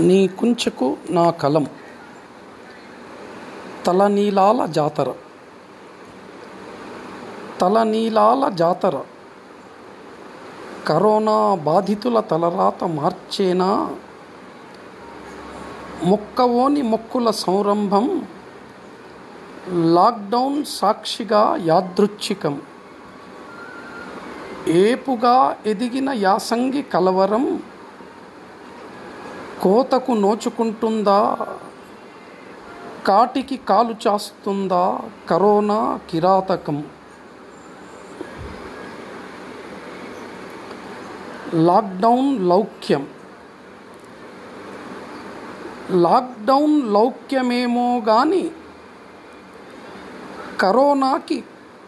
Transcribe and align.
నీ 0.00 0.28
కుంచెకు 0.28 0.96
నా 1.10 1.30
కలం. 1.30 1.66
తలనీలాల 3.86 4.66
జాతర. 4.66 5.12
తలనీలాల 7.60 8.48
జాతర. 8.48 9.02
కరోనా 10.86 11.54
బాధితుల 11.54 12.20
తలరాత 12.20 12.84
మార్చేనా? 12.84 13.96
మొక్కవోని 16.04 16.82
మొక్కుల 16.82 17.30
సంరంభం. 17.30 18.26
లాక్డౌన్ 19.68 20.64
సాక్షిగా 20.64 21.58
యాదృచ్ఛికం. 21.64 22.62
ఏపుగా 24.68 25.56
ఎదిగిన 25.66 26.10
యాసంగి 26.10 26.82
కలవరం. 26.82 27.62
కోతకు 29.62 30.12
నోచుకుంటుందా? 30.12 31.38
కాటికి 33.06 33.56
కాలు 33.56 33.94
చాస్తుందా? 34.08 35.00
కరోనా 35.30 36.00
కిరాతకం. 36.10 36.84
లాక్డౌన్ 41.54 42.48
లౌక్యం. 42.48 43.08
లాక్డౌన్ 45.90 46.94
లౌక్యమేమో 46.94 48.02
కానీ 48.06 48.50
కరోనాకి 50.60 51.44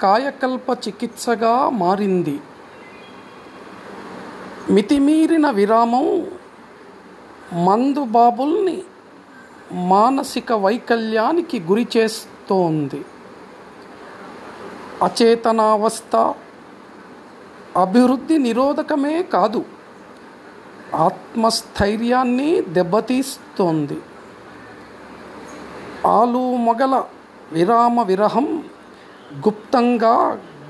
కాయకల్ప 0.00 0.70
చికిత్సగా 0.70 1.68
మారింది. 1.68 2.40
మితిమీరిన 4.70 5.50
విరామం 5.50 6.26
మందు 7.52 8.04
బాబుల్ని 8.04 8.82
మానసిక 9.72 10.52
వైకల్యానికి 10.52 11.60
గురి 11.60 11.88
చేస్తోంది. 11.96 13.04
అచేతనావస్థ 15.02 16.34
అభివృద్ధి 17.76 18.38
నిరోధకమే 18.38 19.22
కాదు 19.22 19.64
ఆత్మస్థైర్యాన్ని 20.94 22.60
దెబ్బతీస్తోంది. 22.60 24.00
ఆలు 26.06 26.56
మొగల 26.56 27.04
విరామ 27.52 28.02
విరహం 28.02 28.62
గుప్తంగా 29.36 30.14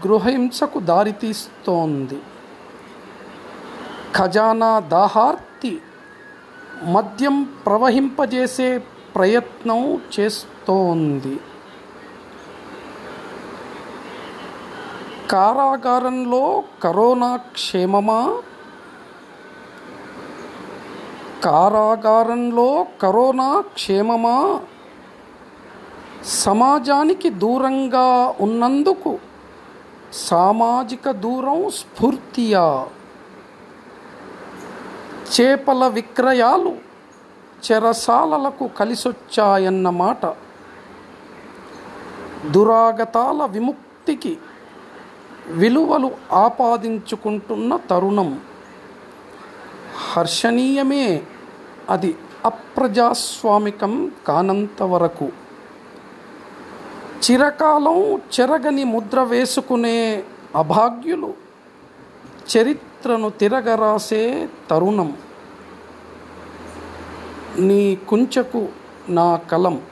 గృహహింసకు 0.07 0.79
దారితీస్తోంది. 0.79 2.19
ఖజానా 4.17 4.81
దాహార్త్ 4.81 5.56
మద్యం 6.83 7.49
ప్రవహింపజేసే 7.67 8.79
ప్రయత్నం 9.15 10.01
చేస్తోంది. 10.21 11.41
కారాగారంలో 15.31 16.63
కరోనా 16.83 17.37
క్షేమమా? 17.37 18.43
కారాగారంలో 21.45 22.87
కరోనా 23.03 23.61
క్షేమమా? 23.61 24.61
సమాజానికి 26.25 27.31
దూరంగా 27.31 28.35
ఉన్నందుకు 28.41 29.19
సామాజిక 30.13 31.11
దూరం 31.11 31.71
స్ఫూర్తియా? 31.71 32.87
చేపల 35.33 35.87
విక్రయాలు 35.87 36.73
చెరసాలలకు 37.67 38.67
కలిసొచ్చాయన్నమాట 38.79 40.27
దురాగతాల 42.51 43.45
విముక్తికి 43.45 44.39
విలువలు 45.47 46.11
ఆపాదించుకుంటున్న 46.33 47.77
తరుణం. 47.77 48.41
హర్షణీయమే 50.13 51.23
అది 51.91 52.11
అప్రజాస్వామికం 52.45 54.13
కానంత 54.27 54.83
వరకు 54.83 55.29
చిరకాలం 57.25 57.99
చెరగని 58.35 58.85
ముద్ర 58.85 59.21
వేసుకునే 59.23 60.25
అభాగ్యులు 60.57 61.35
చరిత్రను 62.53 63.31
తిరగరాసే 63.31 64.49
తరుణం. 64.71 65.17
నీ 67.59 67.97
కుంచెకు 67.97 68.69
నా 69.09 69.37
కలం. 69.37 69.83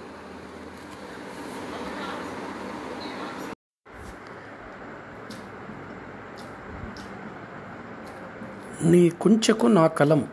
నీ 8.83 9.09
కుంచెకు 9.09 9.67
నా 9.67 9.87
కలం. 9.87 10.29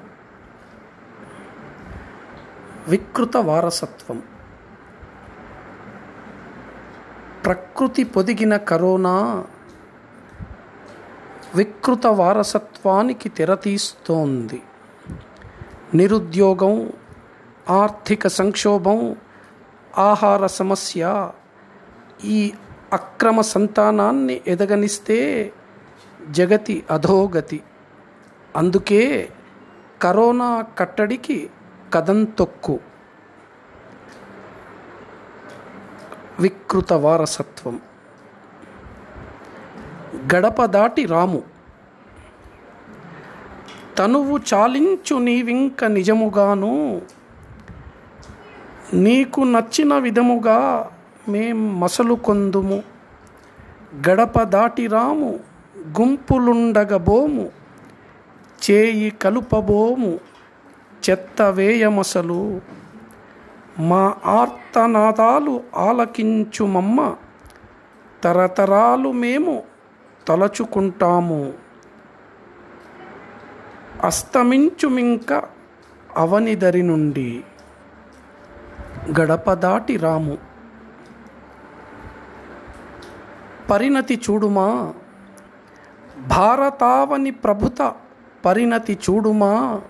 వికృత 2.88 3.38
వారసత్వం. 3.38 4.24
ప్రకృతి 7.46 8.03
పొదిగిన 8.03 8.58
కరోనా 8.58 9.46
వికృత 11.56 12.08
వారసత్వానికి 12.08 13.30
తెరతీస్తోంది. 13.30 14.62
నిరుద్యోగం 15.94 16.92
ఆర్థిక 17.70 18.28
సంక్షోభం 18.28 19.16
ఆహార 19.98 20.48
సమస్య 20.48 21.32
ఈ 22.24 22.54
అక్రమ 22.94 23.42
సంతానాన్ని 23.42 24.42
ఎదగనిస్తే 24.48 25.54
జగతి 26.30 26.84
అధోగతి. 26.92 27.64
అందుకే 28.56 29.30
కరోనా 30.02 30.64
కట్టడికి 30.78 31.50
కదం 31.94 32.24
తొక్కు. 32.24 32.80
వికృత 36.40 36.94
వారసత్వం. 36.94 37.82
గడప 40.36 40.66
దాటి 40.66 41.06
రాము. 41.06 41.44
తనువు 43.98 44.40
చాలించు 44.54 45.16
నీవింక 45.16 45.84
నిజముగాను 45.84 47.02
నీకు 48.94 49.41
నచ్చిన 49.41 49.97
విధముగా 49.97 50.90
మేం 51.29 51.79
మసలు 51.79 52.13
కొందుము 52.13 52.84
గడప 54.09 54.41
దాటి 54.41 54.88
రాము 54.88 55.40
గుంపులుండగబోము. 55.78 57.50
చేయి 58.72 59.09
కలుపబోము 59.09 60.19
చెత్త 61.09 61.41
వేయమసలు. 61.41 62.62
మా 63.80 64.13
ఆర్తనాదాలు 64.25 65.63
ఆలకించుమమ్మ 65.75 67.16
తరతరాలు 68.24 69.12
మేము 69.12 69.63
తలచుకుంటాము. 70.28 71.53
అస్తమించుమింక 74.03 75.44
అవనిదరి 76.18 76.84
నుండి 76.84 77.44
గడప 79.19 79.53
దాటి 79.53 79.97
రాము. 79.97 80.38
పరిణతి 83.69 84.22
చూడుమా? 84.29 84.94
భారతావని 86.28 87.31
ప్రభుత 87.31 87.94
పరిణతి 88.45 89.00
చూడుమా? 89.09 89.81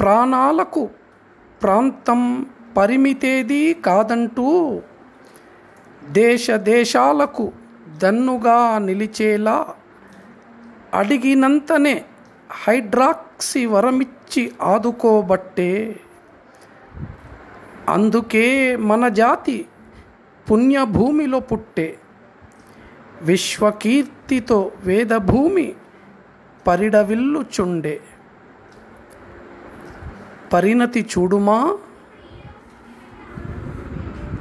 ప్రాణాలకు 0.00 0.90
ప్రాంతం 1.62 2.46
పరిమితేది 2.76 3.74
కాదంటూ 3.74 4.80
దేశ 6.10 6.50
దేశాలకు 6.50 7.52
దన్నుగా 7.98 8.78
నిలిచేలా 8.78 9.66
అడిగినంతనే 10.94 12.04
హైడ్రాక్సి 12.52 13.66
వరమిచ్చి 13.66 14.52
ఆదుకోబట్టే 14.62 16.00
అందుకే 17.88 18.76
మన 18.76 19.08
జాతి 19.08 19.66
పుణ్యభూమిలో 20.50 21.40
పుట్టే 21.40 21.98
విశ్వకీర్తితో 23.22 24.72
వేదభూమి 24.84 25.74
పరిడవిల్లుచుండే. 26.66 28.00
పరిణతి 30.52 31.06
చూడుమా? 31.18 31.78